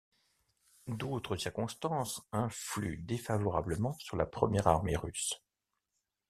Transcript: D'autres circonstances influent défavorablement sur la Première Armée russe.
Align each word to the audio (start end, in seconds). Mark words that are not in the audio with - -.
D'autres 0.87 1.37
circonstances 1.37 2.25
influent 2.31 3.03
défavorablement 3.05 3.93
sur 3.99 4.17
la 4.17 4.25
Première 4.25 4.65
Armée 4.65 4.95
russe. 4.97 5.43